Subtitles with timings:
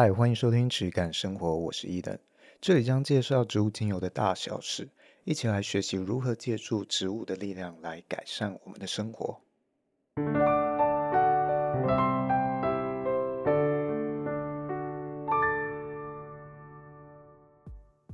[0.00, 2.16] 嗨，欢迎收听质感生活，我是伊登，
[2.60, 4.90] 这里将介绍植物精油的大小事，
[5.24, 9.40] 一起来学习如何借助植物的力量来改善我们的生活。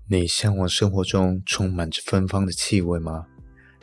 [0.08, 3.26] 你向往生活中充满着芬芳的气味吗？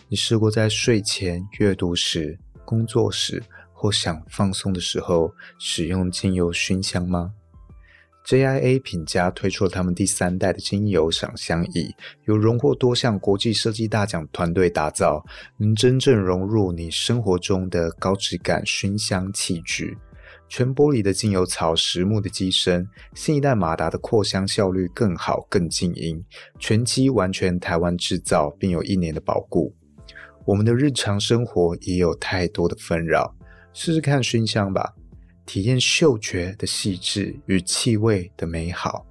[0.10, 7.36] 你试过在睡前、阅读时、工作时或想放松的时候使用精油熏香吗
[8.26, 11.94] ？JIA 品家推出了他们第三代的精油赏香仪，
[12.26, 15.26] 由荣获多项国际设计大奖团队打造，
[15.58, 19.98] 能真正融入你生活中的高质感熏香器具。
[20.48, 26.24] 全玻璃的精油槽，实木的机身，新一代马达的扩香效率更好、更静音，
[26.60, 29.74] 全机完全台湾制造，并有一年的保固。
[30.46, 33.34] 我们的日常生活也有太多的纷扰，
[33.72, 34.94] 试试看熏香吧，
[35.52, 39.06] 体验嗅觉的细致与气味的美好，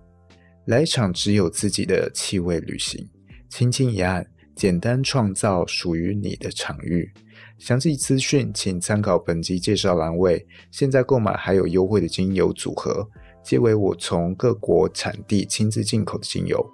[0.65, 3.07] 来一场只有自己的气味旅行，
[3.51, 7.13] 轻轻一按，简单创造属于你的场域。
[7.59, 10.43] 详细资讯请参考本集介绍栏位。
[10.71, 13.07] 现在购买还有优惠的精油组合，
[13.45, 16.67] 皆为我从各国产地亲自进口的精油。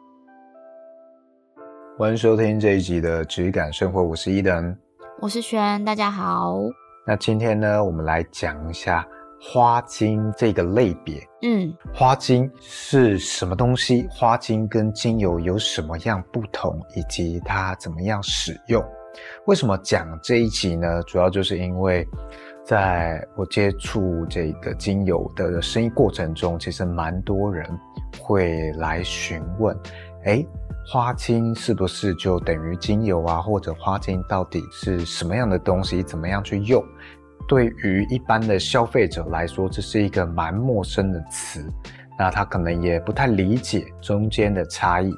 [1.98, 4.78] 欢迎收听这一集的质感生活，我是伊登，
[5.20, 6.56] 我是轩，大家好。
[7.04, 9.04] 那今天呢，我们来讲一下
[9.48, 11.22] 花精这个类别。
[11.42, 14.06] 嗯，花精是什么东西？
[14.10, 16.76] 花精跟精油有什么样不同？
[16.96, 18.84] 以及它怎么样使用？
[19.46, 21.00] 为什么讲这一集呢？
[21.04, 22.06] 主要就是因为，
[22.64, 27.66] 在我接触这个精油的生意过程中，其实蛮多人
[28.18, 29.74] 会来询问：
[30.24, 30.44] 诶，
[30.86, 33.40] 花精是不是就等于精油啊？
[33.40, 36.02] 或者花精到底是什么样的东西？
[36.02, 36.84] 怎么样去用？
[37.48, 41.64] 对于一般的消费者来说，这是一个蛮陌生的词，
[42.18, 45.12] 那他可能也不太理解中间的差异。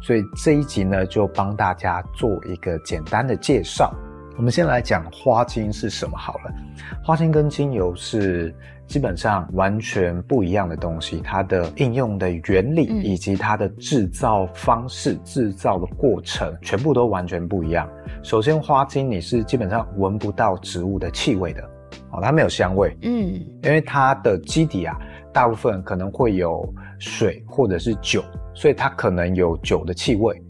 [0.00, 3.92] 所以这一集呢，就帮大家做一个简单的介绍。
[4.36, 6.52] 我们先来讲花精是什么好了。
[7.04, 8.52] 花精跟精油是
[8.86, 17.88] 基本上完全不一样的东西，它的应用的原理以及它的制造方式、制造的过程，全部都完全不一样。
[18.22, 21.62] 首先，花精你是基本上闻不到植物的气味的，
[22.12, 24.96] 哦，它没有香味，嗯，因为它的基底啊，
[25.32, 26.66] 大部分可能会有
[26.98, 28.22] 水或者是酒。
[28.54, 30.40] 所以它可能有酒的气味，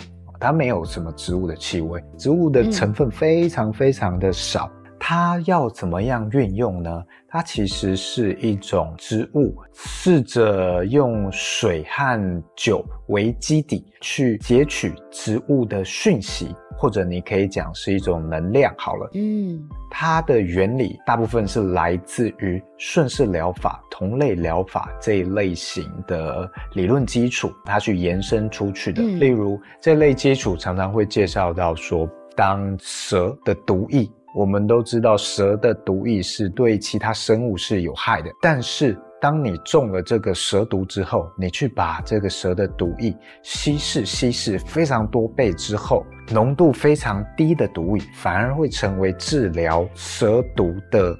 [0.41, 4.69] 它没有什么植物的气味，植物的成分非常非常的少。
[4.75, 4.81] 嗯。
[5.05, 7.03] 它要怎么样运用呢？
[7.29, 16.55] 它其实是一种植物，试着用水和酒为基底去截取植物的讯息。
[16.79, 29.01] 或者你可以讲是一种能量好了，嗯，它的原理大部分是来自于顺势疗法、同类疗法这一类型的理论基础，它去延伸出去的。
[29.01, 38.98] 嗯、例如这类基础常常会介绍到说，当蛇的毒液，我们都知道蛇的毒液是对其他生物是有害的，但是。
[39.22, 51.16] 当你中了这个蛇毒之后，你去把这个蛇的毒液稀释、稀释非常多倍之后，浓度非常低的毒液反而会成为治疗蛇毒的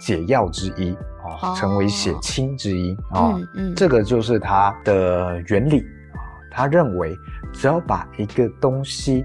[0.00, 0.96] 解药之一
[1.42, 3.34] 啊，成为血清之一啊。
[3.34, 5.80] 嗯嗯，这个就是它的原理
[6.14, 6.24] 啊。
[6.50, 7.14] 他认为，
[7.52, 9.22] 只要把一个东西。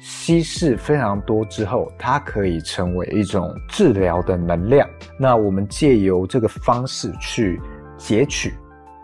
[0.00, 4.88] 稀释非常多之后，它可以成为一种治疗的能量。
[5.18, 7.60] 那我们借由这个方式去
[7.96, 8.54] 截取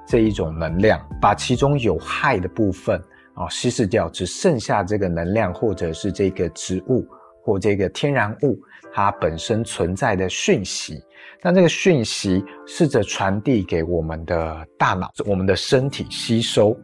[0.06, 3.00] 这一种能量，把其中有害的部分
[3.34, 7.06] 啊稀释掉，只剩下这个能量，或者是这个植物
[7.43, 8.59] 或这个天然物
[8.93, 11.00] 它本身存在的讯息。
[11.43, 16.77] 那这个讯息试着传递给我们的大脑、我们的身体吸收，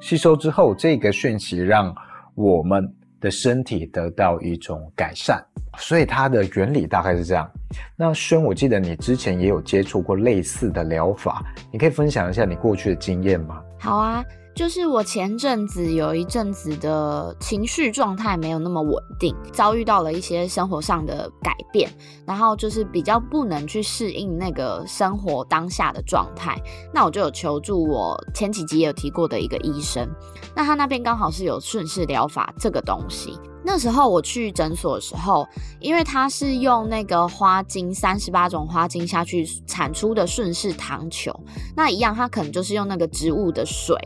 [0.00, 1.94] 吸收之后，这个讯息让
[2.34, 2.94] 我们。
[3.20, 5.42] 的身体得到一种改善，
[5.78, 7.50] 所以它的原理大概是这样。
[7.96, 13.62] 那轩，我记得你之前也有接触过类似的疗法，你可以分享一下你过去的经验吗？
[13.78, 14.24] 好啊。
[14.58, 21.88] 就是我前阵子有一阵子的情绪状态没有那么稳定，遭遇到了一些生活上的改变，
[22.26, 26.60] 然后就是比较不能去适应那个生活当下的状态。
[26.92, 30.08] 那我就有求助我前几集有提过的一个医生，
[30.56, 33.38] 那他那边刚好是有顺势疗法这个东西。
[33.64, 35.46] 那时候我去诊所的时候，
[35.80, 41.32] 因为它是用那个花精三十八种花精下去产出的顺势糖球，
[41.76, 43.96] 那一样它可能就是用那个植物的水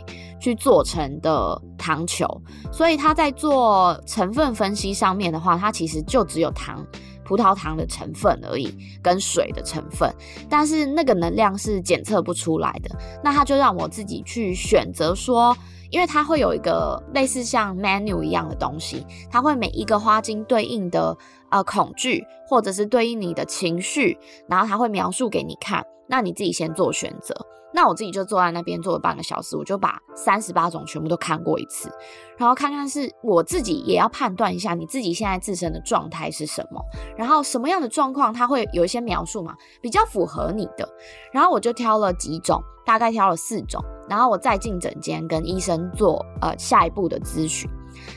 [0.40, 2.26] 去做成的糖球，
[2.72, 6.84] 所以它在做成分分析上面的话，它其实就只有糖。
[7.24, 10.12] 葡萄糖的成分而已，跟水的成分，
[10.50, 12.90] 但是那个能量是检测不出来的。
[13.22, 15.56] 那他就让我自己去选择说，
[15.92, 21.16] 因为它会有一个类似像 menu 一样的东西，它会每一个花精对应的
[21.50, 24.18] 呃恐惧，或者是对应你的情绪，
[24.48, 27.34] 然后它会描述给你看，那你自己先做选择。
[27.74, 31.90] 那我自己就坐在那边坐了半个小时，我就把三十八种全部都看过一次，
[32.36, 36.82] 然后看看是我自己也要判断一下你自己现在自身的状态是什么，
[37.16, 40.86] 然后什么样的状况它会有一些描述嘛，比较符合你的，
[41.32, 47.70] 然后我就挑了几种，大概挑了四种，然后我再进诊间跟医生做呃下一步的咨询。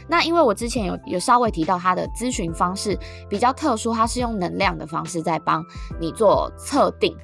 [0.07, 2.97] 那因为我之前有有稍微提到他的咨询方式
[3.29, 5.63] 比较特殊，他是用能量的方式在帮
[5.99, 7.15] 你做测定。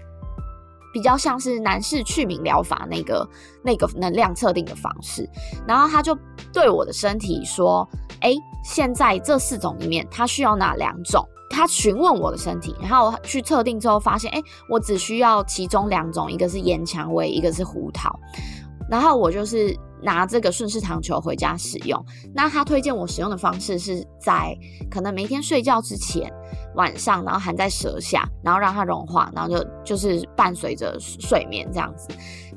[0.94, 3.26] 比较像是男士去敏疗法那个
[3.64, 5.26] 那个能量测定的方式，
[5.66, 6.14] 然后他就
[6.52, 7.88] 对我的身体说
[8.20, 18.18] ：“哎，现在这四种里面，他需要哪两种？”他询问我的身体，然后去测定之后发现：“哎，我只需要其中两种，一个是岩蔷薇，一个是胡桃。”
[18.90, 19.78] 然后我就是。
[20.02, 22.04] 拿这个顺势糖球回家使用，
[22.34, 24.58] 那他推荐我使用的方式是在
[24.90, 26.32] 可能每天睡觉之前
[26.76, 32.08] 晚上，然后含在舌下，然后让它融化，然后就就是伴随着睡眠这样子。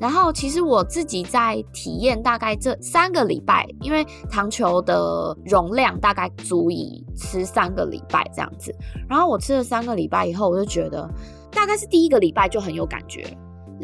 [0.01, 8.75] 然后其实我自己在体验大概这三个礼拜，因为糖球的容量大概足以吃三个礼拜这样子。
[9.09, 11.09] 然后我吃了三个礼拜以后，我就觉得
[11.53, 13.25] 大概是第一个礼拜就很有感觉。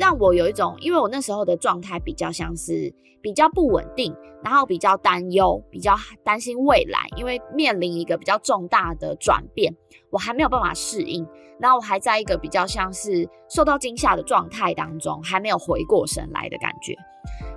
[0.01, 5.95] 让我有一种，因为我那时候的状态比较像是比较不稳定，然后比较担忧，比较
[6.25, 9.77] 担心未来，因为面临一个比较重大的转变，
[10.09, 16.97] 我还没有办法适应，然后我还在一个比较像是受到惊吓的状态当中，还没有回过神来的感觉。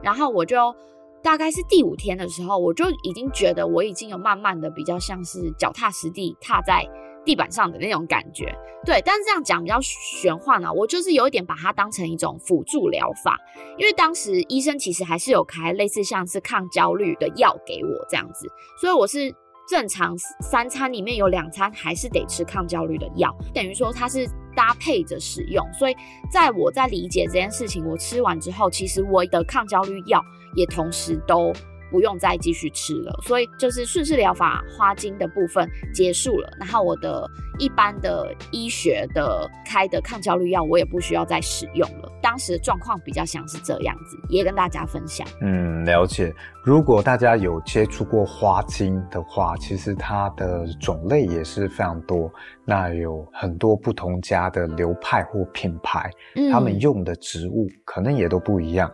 [0.03, 0.75] 然后我就
[1.21, 6.85] 大概是第五天的时候，我就已经觉得我已经有慢慢的比较像是脚踏实地踏在。
[7.25, 8.53] 地板上的那种感觉，
[8.85, 10.71] 对，但是这样讲比较玄幻呢。
[10.71, 13.39] 我就是有一点把它当成一种辅助疗法，
[13.77, 18.47] 因为当时医生其实还是有开类似像是抗焦虑的药给我这样子，
[18.79, 19.33] 所以我是
[19.67, 25.65] 正常三餐里面有两餐还是得吃抗焦虑的药，等于说它是搭配着使用。
[25.73, 25.95] 所以
[26.31, 30.21] 在我在理解这件事情，我吃完之后，其实我的抗焦虑药
[30.55, 31.53] 也同时都。
[31.93, 37.29] 不用再继续吃了，所以就是顺势疗法花精的部分结束了，然后我的
[37.59, 42.11] 一般的医学的开的抗焦虑药我也不需要再使用了。
[42.19, 45.27] 当时的状况比较像是这样子，也跟大家分享。
[45.41, 46.33] 嗯，了解。
[46.63, 52.31] 如果大家有接触过花精的话，其实它的种类也是非常多，
[52.65, 58.91] 那有很多不同家的流派或品牌，嗯，他们用的植物可能也都不一样。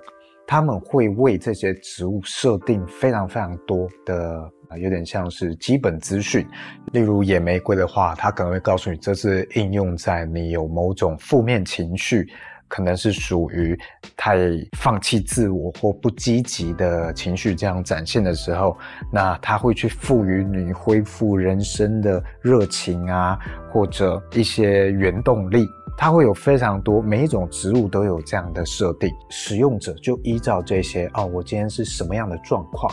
[0.49, 6.43] 他们会为这些植物设定非常非常多的，啊有点像是基本资讯。
[6.91, 12.27] 例如野玫瑰的话，它可能会告诉你，这是应用在你有某种负面情绪，
[12.67, 13.79] 可能是属于
[14.17, 14.39] 太
[14.75, 18.75] 放弃自我或不积极的情绪这样展现的时候，
[19.13, 23.37] 那它会去赋予你恢复人生的热情啊，
[23.71, 25.67] 或者一些原动力。
[26.01, 32.89] 它会有非常多，每一种植物都有这样的设定，使用者就依照这些哦，我今天是什么样的状况，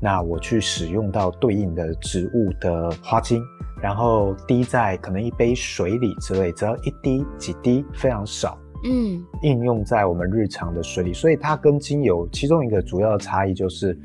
[0.00, 3.40] 那我去使用到对应的植物的花精，
[3.80, 13.96] 然后滴在可能一杯水里之类，只要一滴几滴，非常少，嗯，应用在我们日常的水里，所以它跟精油其中一个主要的差异就是，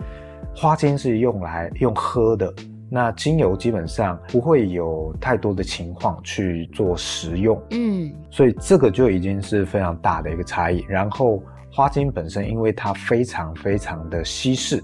[0.55, 2.53] 花精是用来用喝的。
[2.95, 10.85] 那精油基本上不会有太多的情况去做食用，嗯，所以这个就已经是非常大的一个差异。
[10.87, 14.77] 然后花精本身，因为它非常非常的稀释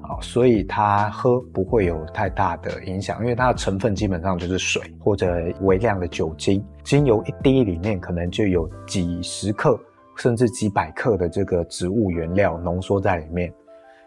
[0.00, 6.66] 啊，所以它喝不会有太大的影响，因为它的成分基本上就是水或者微量的酒精。
[6.82, 9.78] 精油一滴里面可能就有几十克
[10.16, 13.54] 甚至几百克的这个植物原料浓缩在里面，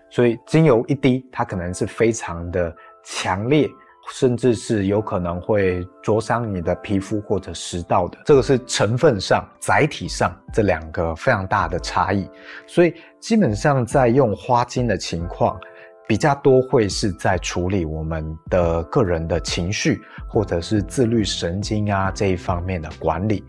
[0.10, 2.76] 所以精油一滴它可能是非常的。
[3.06, 3.70] 强烈，
[4.12, 12.30] 甚至是有可能会灼伤你的皮肤或者食道的，这个是成分上、载体上这两个非常大的差异。
[12.68, 15.60] 所以基本上在用花精的情况，
[16.08, 23.44] 比较多会是在处理我们的个人的情绪，或者是自律神经啊这一方面的管理。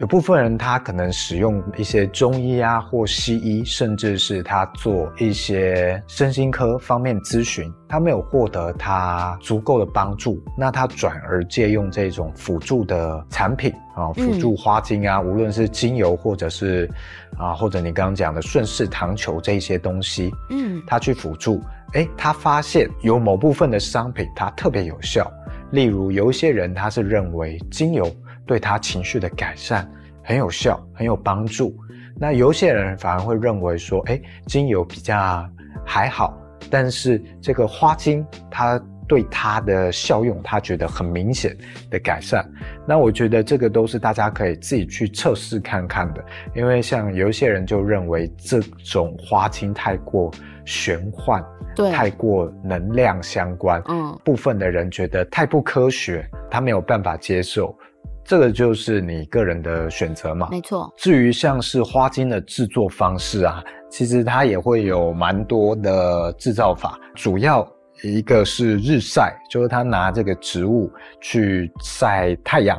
[0.00, 16.90] 有部分人他可能使用一些中医啊或西医，甚至是他做一些身心科方面咨询，他没有获得他足够的帮助，那他转而借用这种辅助的产品啊，辅助花精啊，无论是精油或者是
[17.38, 25.30] 啊，或者你刚刚讲的顺势糖球这一些东西，嗯，他去辅助，诶，他发现有某部分的商品它特别有效。
[25.70, 28.08] 例如，有一些人他是认为精油
[28.46, 29.90] 对他情绪的改善
[30.22, 31.74] 很有效、很有帮助。
[32.16, 35.48] 那有些人反而会认为说，哎，精油比较
[35.84, 36.36] 还好，
[36.70, 41.54] 但是这个花精它对它的效用，他觉得很明显
[41.90, 42.48] 的改善。
[42.86, 46.24] 那我觉得这个都是大家可以自己去测试看看的，
[46.54, 50.30] 因为像有一些人就认为这种花精太过
[50.64, 57.76] 玄幻，对，太过能量相关，嗯，部分的人觉得太不科学，他没有办法接受。
[58.24, 60.90] 这个就是你个人的选择嘛，没错。
[60.96, 66.98] 至于像是花精的制作方式啊，其实它也会有蛮多的制造法。
[67.14, 67.66] 主要
[68.02, 70.90] 一个是日晒，就是它拿这个植物
[71.20, 72.78] 去晒太阳；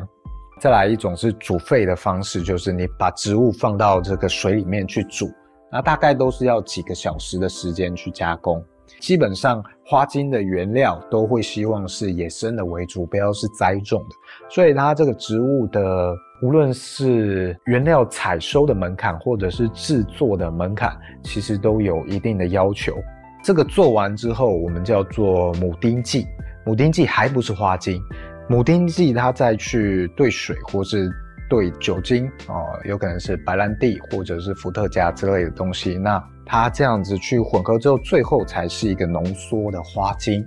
[0.59, 5.31] 再来一种是煮沸的方式，就是你把植物放到这个水里面去煮，
[5.71, 8.63] 那大概都是要几个小时的时间去加工。
[9.05, 14.15] 基本上花精的原料都会希望是野生的为主，不要是栽种的，
[14.49, 22.95] 所以它这个植物的无论是原料采收的门槛，或者是制作的门槛，其实都有一定的要求。
[23.43, 26.25] 这个做完之后，我们叫做母丁剂，
[26.65, 28.01] 母丁剂还不是花精，
[28.49, 31.11] 母丁剂它再去兑水或是。
[31.47, 35.95] 对酒精哦，有可能是白兰地或者是伏特加之类的东西。
[35.95, 40.45] 那它这样子去混合之后，最后才是一个浓缩的花精。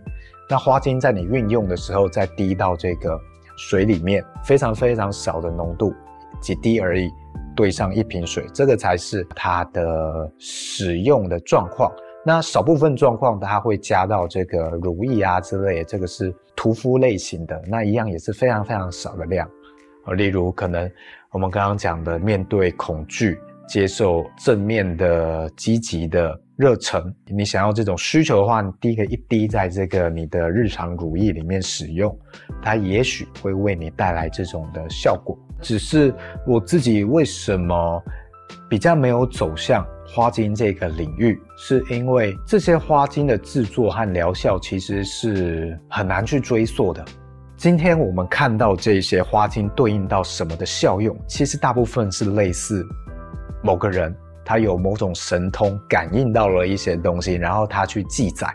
[0.48, 3.20] 那花精在你运用的时候，再滴到这个
[3.56, 5.92] 水里面，非常非常少的浓度，
[6.40, 7.10] 几滴而已，
[7.54, 11.92] 兑上一瓶水，这个才是它的使用的状况。
[12.24, 19.48] 那少部分状况，它会加到这个乳液啊之类的，这个是涂敷类型的，那一样也是非常非常少的量。
[20.16, 20.90] 例如，可能
[21.30, 23.38] 我们刚刚讲的，面对恐惧，
[23.68, 32.18] 接受正面的、积极的热忱，你想要这种需求的话，你滴个一滴在这个你的日常乳液里面使用，
[32.62, 35.38] 它也许会为你带来这种的效果。
[35.60, 36.12] 只是
[36.46, 38.02] 我自己为什么
[38.70, 47.04] 比较没有走向花精这个领域，是因为这些花精的制作和疗效其实是很难去追溯的。
[47.56, 52.86] 今天我们看到这些花精对应到什么的效用，其实大部分是类似
[53.62, 58.46] 某个人他有某种神通感应到了一些东西，然后他去记载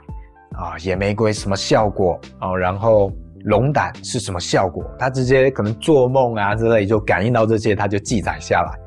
[0.53, 3.11] 啊，野玫瑰什么效果啊，然后
[3.45, 8.79] 龙胆是什么效果，他直接可能做梦啊之类就感应到这些，他就记载下来，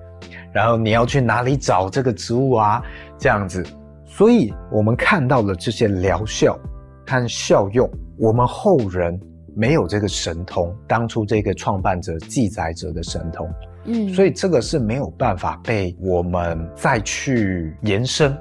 [0.53, 2.83] 然后你要去哪里找这个植物啊，
[3.19, 3.65] 这样子，
[4.05, 6.59] 所以我们看到了这些疗效
[7.07, 9.21] 和效用，我们后人。
[9.59, 13.49] 没有这个神通，当初这个创办者、记载者的神通，
[13.87, 18.37] 嗯，所以这个是没有办法被我们再去延伸，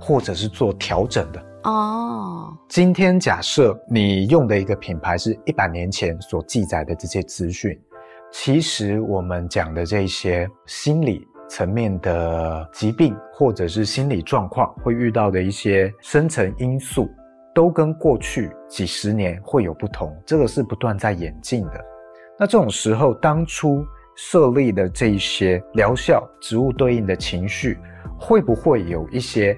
[0.00, 2.56] 或者是做调整的哦。
[2.68, 7.78] 今天假设你用的一个品牌是一百年前所记载的这些资讯，
[8.30, 17.08] 其实我们讲的这些心理层面的疾病，或者是心理状况会遇到的一些深层因素。
[17.54, 21.84] 都跟过去几十年会有不同，这个是不断在演进的。
[22.38, 23.84] 那这种时候，当初
[24.20, 27.78] 设立的这一些疗效植物对应的情绪，
[28.18, 29.56] 会不会有一些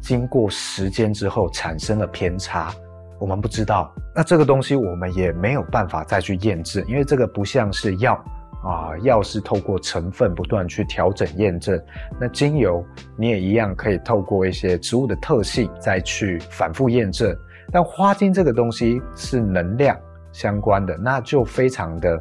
[0.00, 2.74] 经过时间之后产生了偏差？
[3.20, 3.94] 我们不知道。
[4.12, 8.20] 那这个东西我们也没有办法再去验证，因为这个不像是药。
[8.62, 11.82] 啊，药是透过成分不断去调整验证，
[12.20, 12.84] 那精油
[13.16, 17.34] 你也一样可以透过一些植物的特性再去反复验证。
[17.72, 19.96] 但花精这个东西是能量
[20.30, 22.20] 相关的，那就非常的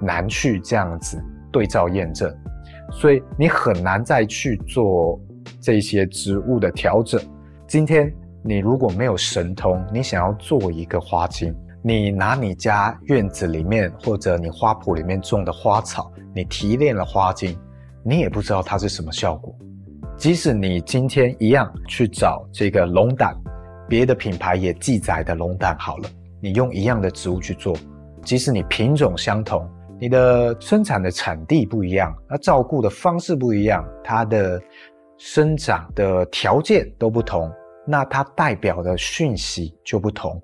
[0.00, 1.22] 难去这样子
[1.52, 2.34] 对照验证，
[2.92, 5.20] 所以你很难再去做
[5.60, 7.20] 这些植物的调整。
[7.66, 8.12] 今天
[8.42, 11.54] 你如果没有神通，你想要做一个花精。
[11.82, 17.56] 你拿你家院子里面或者你花圃里面种的花草，你提炼了花精，
[18.02, 19.54] 你也不知道它是什么效果。
[20.16, 23.36] 即使你今天一样去找这个龙胆，
[23.88, 26.08] 别的品牌也记载的龙胆好了，
[26.40, 27.76] 你用一样的植物去做，
[28.24, 29.64] 即使你品种相同，
[29.98, 34.60] 你的生产的产地不一样，那照顾的方式不一样，它的
[35.16, 37.50] 生长的条件都不同，
[37.86, 40.40] 那它代表的讯息就不同。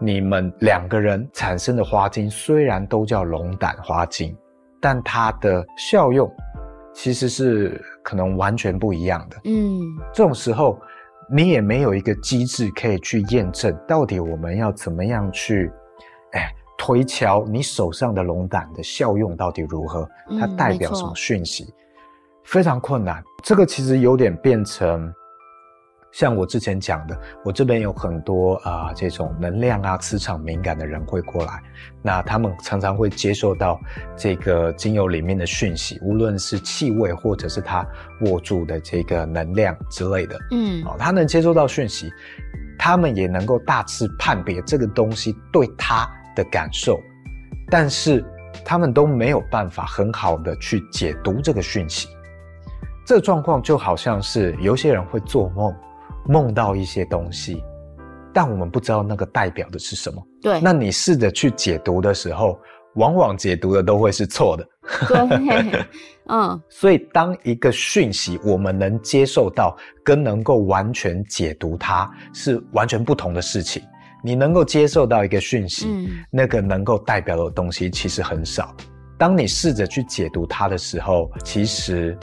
[0.00, 4.36] 你们两个人产生的花精虽然都叫龙胆花精，
[4.80, 6.30] 但它的效用
[6.92, 9.36] 其实是可能完全不一样的。
[9.44, 9.80] 嗯，
[10.12, 10.78] 这种时候
[11.30, 15.70] 你也没有一个机制可以去验证，到底我们要怎么样去，
[16.32, 20.08] 哎，推敲你手上的龙胆的效用到底如何？
[20.38, 21.64] 它代表什么讯息？
[21.64, 21.74] 嗯，
[22.44, 23.22] 非常困难。
[23.42, 25.12] 这个其实有点变成
[26.12, 31.60] 像我之前讲的，我这边有很多啊、呃、这种能量啊磁场敏感的人会过来，
[32.02, 33.80] 那他们常常会接受到
[34.16, 37.84] 这个精油里面的讯息，无论是气味或者是他
[38.26, 42.12] 握住的这个能量之类的，嗯，哦，他能接收到讯息，
[42.78, 47.00] 他们也能够大致判别这个东西对他的感受，
[47.70, 48.24] 但是
[48.64, 52.08] 他们都没有办法很好的去解读这个讯息。
[53.06, 55.74] 这状况就好像是有些人会做梦。
[56.26, 57.62] 梦到一些东西，
[58.32, 60.26] 但我们不知道那个代表的是什么。
[60.40, 62.58] 对，那你试着去解读的时候，
[62.94, 64.66] 往往解读的都会是错的。
[65.06, 65.84] 对，
[66.30, 66.58] 嗯。
[66.70, 73.82] 所以，当一个讯息我们能接受到，跟能够完全解读它是完全不同的事情。
[74.26, 78.74] 你能够接受到一个讯息，嗯，那个能够代表的东西其实很少。
[79.18, 82.16] 当你试着去解读它的时候，其实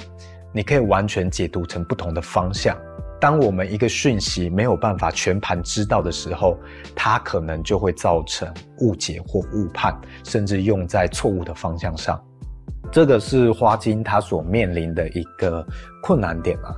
[0.51, 2.75] 你可以完全解读成不同的方向。
[3.20, 6.58] 当我们一个讯息没有办法全盘知道的时候，
[6.96, 12.20] 它可能就会造成误解或误判，甚至用在错误的方向上。
[12.91, 15.63] 这个是花精它所面临的一个
[16.01, 16.75] 困难点啊。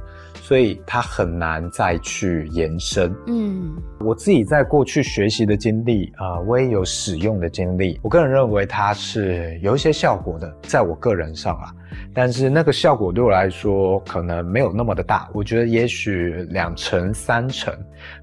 [0.54, 3.12] 所以它很难再去延伸。
[3.26, 8.00] 嗯，我自己在过去学习的经历啊、呃，我也有使用的经历。
[8.04, 11.74] 我个人认为它是有一些效果的，在我个人上啊，
[12.14, 15.30] 但是那个效果对我来说可能没有那么的大。
[15.34, 17.74] 我觉得也许两成三成。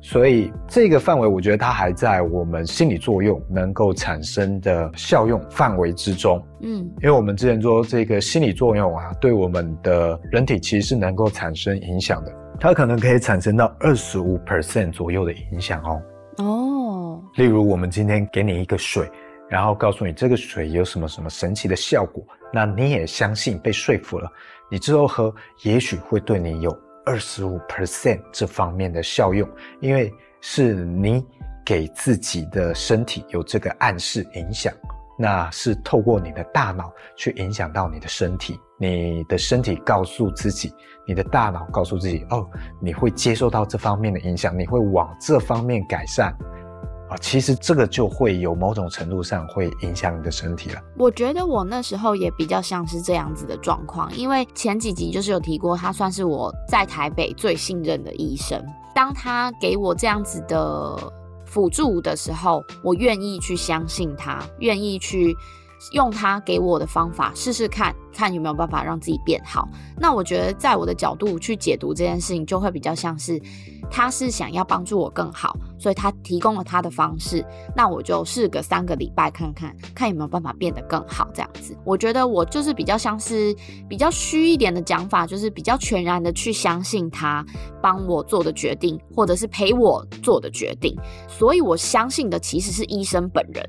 [0.01, 6.43] 所以这个范围，我觉得它还在我们心理作用能够产生的效用范围之中。
[6.61, 12.23] 嗯，因为我们之前说这个心理作用啊，对我们的人体其实是能够产生影响。
[12.25, 16.03] 的，它可能可以产生到二十五 percent 左右的影响哦。
[16.39, 19.09] 哦，例如我们今天给你一个水，
[19.51, 24.31] 然后告诉你这个水有什么什么神奇的效果，那你也相信被说服了，
[24.71, 26.71] 你之后喝也许会对你有
[27.05, 29.49] 二十五 percent 这方面的效用，
[29.81, 31.27] 因为是你
[31.65, 34.73] 给自己的身体有这个暗示影响。
[35.23, 40.73] 那是透过你的大脑去影响到你的身体，你的身体告诉自己，
[41.07, 42.49] 你的大脑告诉自己，哦，
[42.81, 46.35] 你会接受到这方面的影响，你会往这方面改善，
[47.11, 50.81] 啊，其实这个就会有某种程度上会影响你的身体了。
[50.97, 61.13] 我觉得我那时候也比较像是这样子的状况，因为前几集就是有提过，他算是我在台北最信任的医生，当他给我这样子的。
[61.47, 65.37] 辅助的时候，我愿意去相信他，愿意去
[65.93, 69.69] 用他给我的方法试试看，看有没有办法让自己变好。
[69.99, 73.41] 那我觉得，在我的角度去解读这件事情，就会比较像是。
[73.93, 81.29] 他是想要帮助我更好，所以他提供了他的方式，那我就试个三个礼拜看看，看有没有办法变得更好。
[81.35, 83.53] 这样子，我觉得我就是比较像是
[83.89, 87.45] 比较虚一点的讲法，就是比较全然的去相信他
[87.83, 90.97] 帮我做的决定，或者是陪我做的决定。
[91.27, 93.69] 所以我相信的其实是医生本人，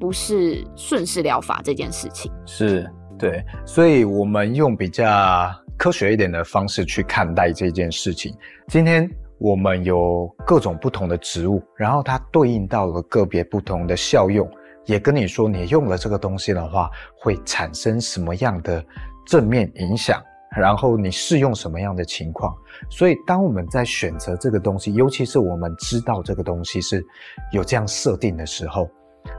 [0.00, 2.32] 不是顺势疗法这件事情。
[2.46, 8.34] 是，对，所以我们用比较科学一点的方式去看待这件事情。
[8.66, 9.08] 今天。
[9.42, 14.46] 我们有各种不同的植物，然后它对应到了个别不同的效用，
[14.84, 18.84] 也跟你说你用了这个东西的话会产生什么样的
[19.26, 20.22] 正面影响，
[20.54, 22.54] 然后你适用什么样的情况。
[22.90, 27.02] 所以当我们在选择这个东西，尤其是我们知道这个东西是
[27.50, 28.90] 有这样设定的时候，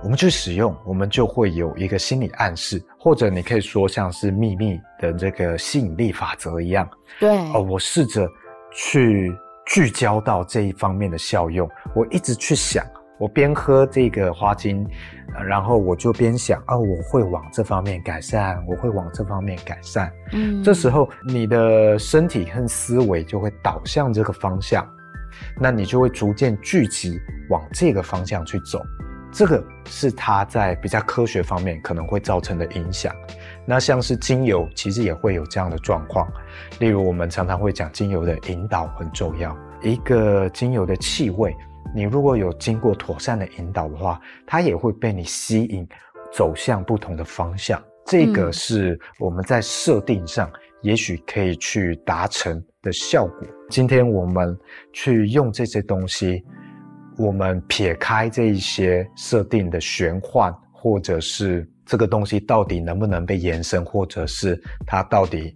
[0.03, 6.89] 我们去使用，我们就会有一个心理暗示，或者你可以说像是秘密的这个吸引力法则一样。
[7.19, 8.27] 对，哦，我试着
[8.73, 9.35] 去。
[9.63, 12.83] 聚焦到这一方面的效用，我一直去想，
[13.19, 14.85] 我边喝这个花精，
[15.47, 20.11] 然后我就边想，哦，我会往这方面改善，我会往这方面改善。
[20.33, 24.85] 嗯，这时候你的身体和思维就会导向这个方向，
[25.57, 28.81] 那你就会逐渐聚集往这个方向去走。
[29.31, 33.15] 这个是它在比较科学方面可能会造成的影响。
[33.65, 36.27] 那像是精油，其实也会有这样的状况。
[36.79, 39.57] 例如，我们常常会讲精油的引导很重要。
[39.81, 41.55] 一个精油的气味，
[41.95, 45.87] 你如果有经过妥善的引导的话，它也会被你吸引，
[46.31, 47.81] 走向不同的方向。
[48.05, 53.47] 这个是我们在设定上也许可以去达成的效果。
[53.69, 54.57] 今天我们
[54.91, 56.43] 去用这些东西，
[57.17, 61.67] 我们撇开这一些设定的玄幻，或者是。
[61.83, 65.53] 这个东西到底能不能被延伸，或者是它到底，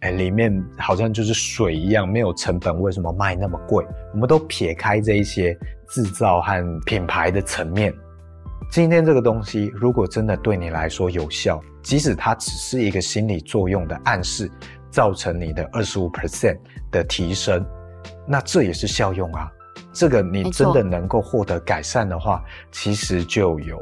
[0.00, 3.86] 哎，里面好像就是水一样，没有成本，为什么卖那么贵？
[4.12, 5.56] 我们都撇开这一些
[5.88, 7.94] 制造和品牌的层面。
[8.68, 14.50] 今天这个东西如果真的对你来说有效，即使它只是一个心理作用的暗示，
[14.90, 16.58] 造成你的二十五 percent
[16.90, 17.64] 的提升，
[18.26, 19.48] 那这也是效用啊。
[19.92, 23.80] 这个你真的能够获得改善的话，其实就有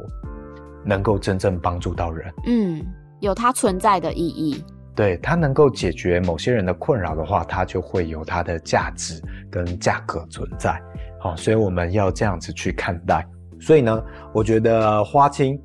[0.83, 2.33] 能够真正帮助到人。
[2.45, 2.85] 嗯，
[3.19, 4.63] 有它存在的意义。
[4.95, 10.81] 对，它能够解决某些人的困扰的话，它就会有它的价值跟价格存在。
[11.19, 13.27] 好，所以我们要这样子去看待。
[13.59, 14.03] 所以呢，
[14.33, 15.59] 我觉得花青，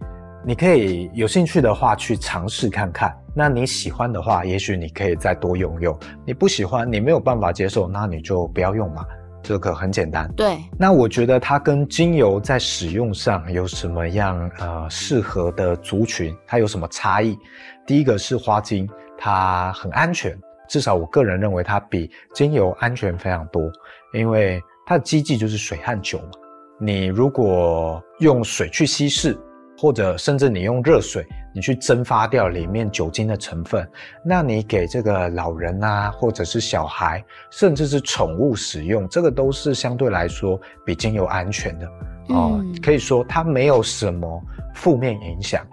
[0.45, 3.17] 你可以有兴趣的话去尝试看看。
[3.33, 5.97] 那你喜欢的话，也许你可以再多用用。
[6.27, 9.05] 你不喜欢，你没有办法接受，那你就不要用嘛。
[9.51, 10.57] 这个很简单，对。
[10.79, 16.33] 那我觉得它跟精油在使用上有什么样呃适合的族群？
[16.47, 17.37] 它有什么差异？
[17.85, 23.69] 第一个是花精，它很安全，至少我个人认为它比精油安全非常多，
[24.13, 26.31] 因为它的基剂就是水和酒嘛。
[26.79, 29.37] 你如果用水去稀释。
[29.81, 33.89] 或者甚至你用热水，你去蒸发掉里面酒精的成分，
[34.23, 41.87] 那你给这个老人啊，或者是小孩，甚至是宠物使用，这个都是相对来说比精油安全的
[42.29, 42.59] 哦。
[42.61, 44.43] 嗯，可以说它没有什么
[44.75, 45.67] 负面影响。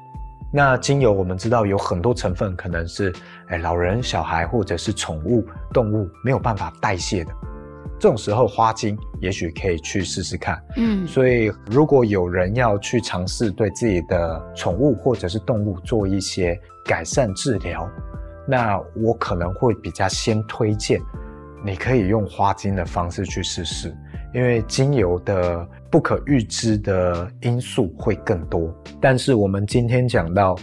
[0.54, 3.14] 那精油我们知道有很多成分可能是，
[3.50, 7.32] 哎，老人、小孩或者是宠物动物没有办法代谢的。
[8.00, 10.62] 这种时候，花精也许可以去试试看。
[10.76, 17.90] 嗯，所以如果有人要去尝试对自己的宠物或者是动物做一些改善治疗，
[18.48, 21.02] 那我可能会比较先推荐，
[21.66, 23.96] 你可以用花精的方式去试试，
[24.34, 28.72] 因为精油的不可预知的因素会更多。
[29.02, 30.56] 但是我们今天讲到，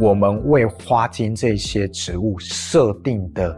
[0.00, 3.54] 我们为花精这些植物设定的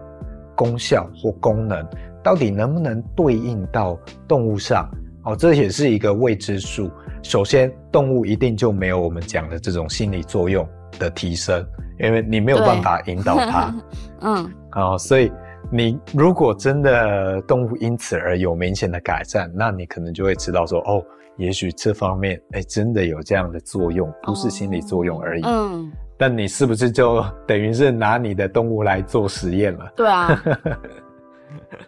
[0.57, 1.87] 功效或功能。
[2.22, 4.88] 到底能不能对应到动物上？
[5.24, 6.90] 哦，这也是一个未知数。
[7.22, 10.66] 首先，动物一定就没有我们讲的这种心理作用
[10.98, 11.62] 的提升，
[11.98, 13.74] 因为你没有办法引导它。
[14.22, 15.30] 嗯，哦，所以
[15.70, 21.04] 你如果真的动物因此而有明显的改善，那你可能就会知道说，哦，
[21.37, 25.42] 也许这方面哎真的有这样的作用，不是心理作用而已。
[25.44, 29.92] 嗯，但你是不是就等于是拿你的动物来做实验了？
[29.94, 30.42] 对啊。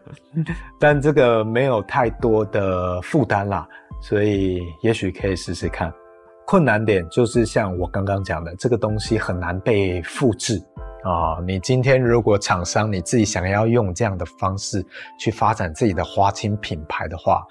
[0.79, 3.69] 但这个没有太多的负担啦，
[4.01, 5.93] 所以也许可以试试看。
[6.47, 10.63] 困难点就是像我刚刚讲的，这个东西很难被复制
[11.05, 14.85] 啊、你今天如果厂商你自己想要用这样的方式
[15.19, 17.43] 去发展自己的花精品牌的话，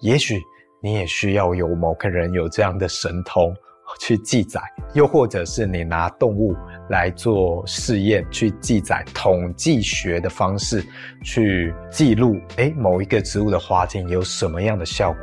[0.00, 0.40] 也许
[0.80, 3.54] 你也需要有某个人有这样的神通。
[4.00, 4.62] 去记载，
[4.94, 6.56] 又或者是你拿动物
[6.88, 10.84] 来做试验，去记载统计学的方式
[11.22, 15.20] 去记录，诶，某一个植物的花茎有什么样的效果？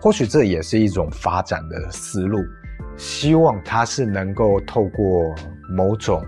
[0.00, 2.38] 或许这也是一种发展的思路。
[2.96, 5.34] 希望它是能够透过
[5.68, 6.24] 某种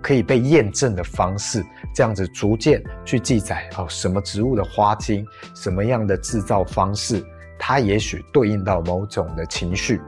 [0.00, 7.20] 可以被验证的方式，这样子逐渐去记载哦，什么植物的花茎，什么样的制造方式，
[7.58, 10.00] 它也许对应到某种的情绪。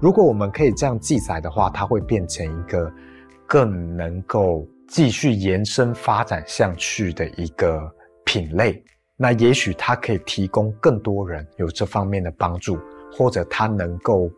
[0.00, 2.90] 如果我们可以这样记载的话，它会变成一个
[3.54, 7.88] 更能够继续延伸发展下去的一个
[8.24, 8.82] 品类。
[9.16, 12.76] 那也许它可以提供更多人有这方面的帮助，
[13.12, 14.28] 或者它能够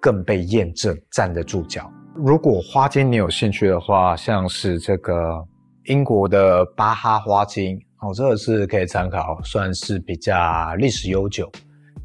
[0.00, 1.92] 更被验证，站得住脚。
[2.14, 5.46] 如果花精你有兴趣的话，像是这个
[5.84, 11.46] 英国的巴哈花精哦，这个是可以参考，算是比较历史悠久。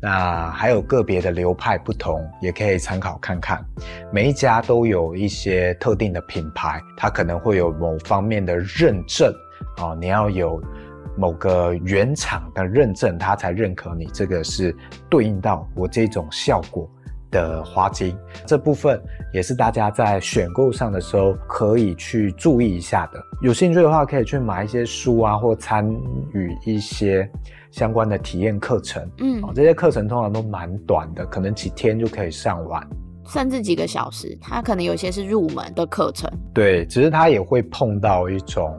[0.10, 3.62] 那还有个别的流派不同，也可以参考看看。
[4.10, 9.30] 每一家都有一些特定的品牌，它可能会有某方面的认证
[9.76, 10.64] 啊，你要有
[11.18, 14.74] 某个原厂的认证，它才认可你这个是
[15.10, 16.90] 对应到我这种效果
[17.32, 18.18] 的花精。
[18.46, 19.02] 这部分
[19.34, 23.22] 也是大家在选购上的时候可以去注意一下的。
[23.42, 25.90] 有兴趣的话，可以去买一些书啊，或参
[26.34, 27.30] 与一些。
[27.70, 32.82] 相关的体验课程，嗯，这些课程通常都蛮短的，可能几天就可以上完，
[33.28, 34.36] 甚至几个小时。
[34.42, 38.74] 它可能有些是入门的课程，对，只是它也会碰到一种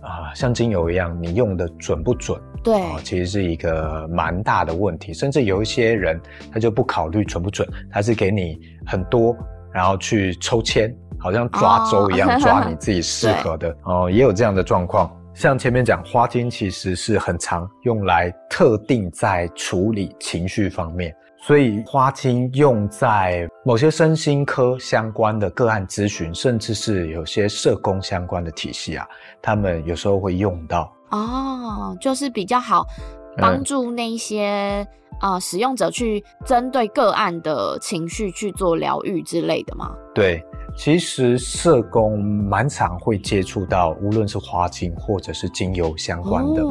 [0.00, 2.40] 啊、呃，像精油一样，你用的准不准？
[2.62, 5.12] 对、哦，其实是一个蛮大的问题。
[5.12, 6.20] 甚至有一些人
[6.52, 9.36] 他就不考虑准不准，他是给你很多，
[9.72, 15.10] 然后去抽签，好像抓周一样，哦、抓你自己适合的哦、呃，也有这样的状况。
[15.32, 29.06] 像前面讲，花精其实是很常用来特定在处理情绪方面，所以花精用在某些身心科相关的个案咨询，甚至是有些社工相关的体系啊，
[29.40, 30.92] 他们有时候会用到。
[31.10, 32.86] 哦，就是比较好
[33.38, 34.86] 帮助那些
[35.20, 39.94] 呃、使用者去针对个案的情绪去做疗愈之类的吗？
[40.14, 40.44] 对。
[40.76, 46.62] 其实社工蛮常会接触到，无论是花精或者是精油相关的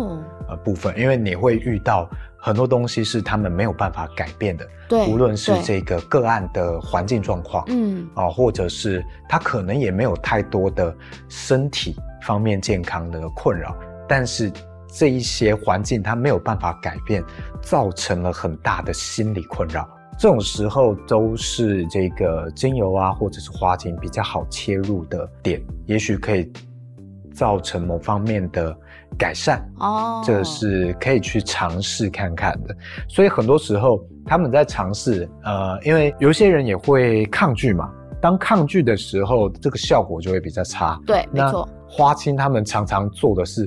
[0.48, 2.10] 呃部分，因为你会遇到
[2.42, 4.68] 很多东西是他们没有办法改变的。
[4.88, 10.96] 对，无论是这个个案的环境状况，嗯，啊，或者是他可能也没有太多的
[11.28, 13.76] 身体方面健康的困扰，
[14.08, 14.52] 但是
[14.88, 17.24] 这一些环境他没有办法改变，
[17.62, 19.88] 造成了很大的心理困扰。
[20.18, 26.52] 这种时候都是这个精油啊，或者是花精比较好切入的点，也许可以
[27.34, 28.76] 造成某方面的
[29.18, 32.76] 改善哦，这是可以去尝试看看的。
[33.08, 37.90] 所以很多时候他们在尝试，呃，因为有些人也会抗拒嘛，
[38.22, 41.00] 当抗拒的时候，这个效果就会比较差。
[41.06, 41.68] 对，没错。
[41.88, 43.66] 花青他们常常做的是，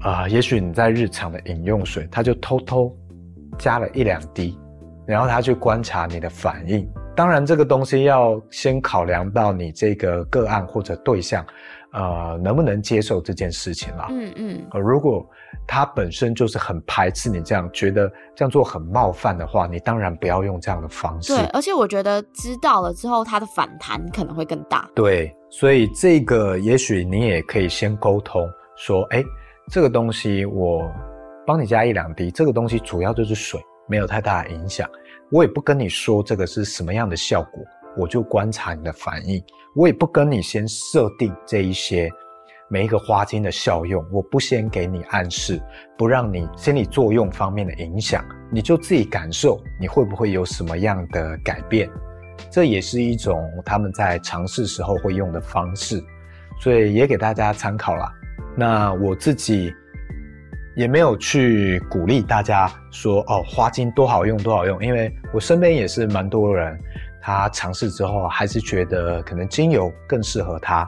[0.00, 2.96] 啊、呃，也许你在日常的饮用水，他就偷偷
[3.58, 4.58] 加了一两滴。
[5.06, 11.44] 然后他去观察你的反应，当然这个东西要先考量到你这个个案或者对象，
[11.94, 14.08] 呃，能不能接受这件事情啦。
[14.10, 14.66] 嗯嗯。
[14.72, 15.26] 呃，如果
[15.66, 21.34] 他本身就是很排斥你这样，觉得这样做很冒犯的话，你当然不要用这样的方式。
[21.34, 24.86] 对，而且我觉得知道了之后，他的反弹可能会更大。
[24.94, 29.24] 对，所以这个也许你也可以先沟通说，哎，
[29.70, 30.86] 这个东西我
[31.46, 33.58] 帮你加一两滴，这个东西主要就是水。
[33.86, 34.88] 没有太大的影响，
[35.30, 37.62] 我也不跟你说这个是什么样的效果，
[37.96, 39.42] 我就观察你的反应。
[39.74, 42.08] 我也不跟你先设定这一些
[42.68, 45.60] 每一个花精的效用，我不先给你暗示，
[45.96, 51.90] 不让你心理作用方面的影响，你就自己感受你会不会有什么样的改变。
[52.50, 56.02] 这也是一种他们在尝试时候会用的方式，
[56.60, 58.10] 所以也给大家参考了。
[58.56, 59.72] 那我自己。
[60.76, 66.76] 也没有去鼓励大家说哦，花精多好用多好用，因为我身边也是蛮多人，
[67.26, 70.86] 他尝试之后还是觉得可能精油更适合他，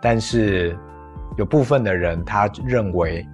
[0.00, 0.74] 但是
[1.36, 3.26] 有部分的人他认为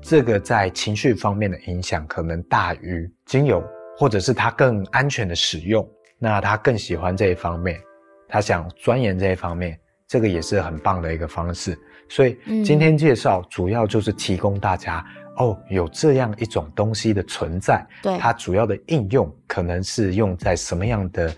[0.00, 3.62] 这个在情绪方面的影响可能大于精油，
[3.98, 5.86] 或者是他更安全的使用，
[6.18, 7.78] 那他更喜欢这一方面，
[8.26, 11.78] 他想钻研这一方面，这个也是很棒的一个方式。
[12.08, 15.04] 所以今天介绍主要就是提供大家、
[15.38, 21.30] 嗯、哦，有这样一种东西的存在，对，它主要的应用可能是用在什么样的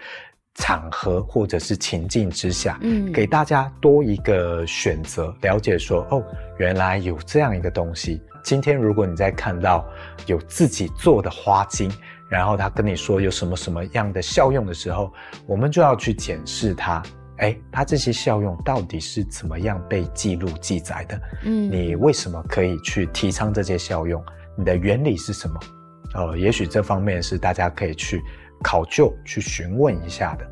[0.59, 6.23] 场合或者是情境之下，嗯，给大家多一个选择，了解说哦，
[6.59, 8.21] 原来有这样一个东西。
[8.43, 9.87] 今天如果你在看到
[10.27, 11.91] 有自己做的花精，
[12.29, 15.13] 然后他跟你说有什么什么样的效用的时候，
[15.47, 17.03] 我们就要去检视它。
[17.39, 21.21] 哎，它这些效用到底是怎么样被记录记载的？
[21.45, 24.23] 嗯，你为什么可以去提倡这些效用？
[24.57, 25.61] 你的原理是什么？
[26.15, 28.21] 呃，也许这方面是大家可以去
[28.63, 30.47] 考究、去询问一下的。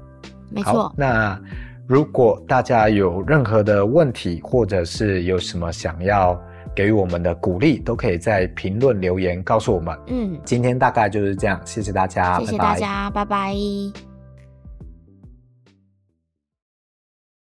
[0.50, 0.92] 没错。
[0.96, 1.40] 那
[1.86, 6.40] 如果大家有任何的问题，或者是有什么想要
[6.74, 9.96] 给予我们的鼓励，都可以在评论留言告诉我们。
[10.08, 13.54] 嗯，今天大概就是这样，谢谢大家，谢谢大家，拜拜。
[13.54, 14.05] 拜拜。